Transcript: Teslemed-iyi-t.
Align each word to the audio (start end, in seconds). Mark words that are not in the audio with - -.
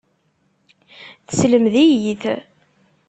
Teslemed-iyi-t. 1.27 2.23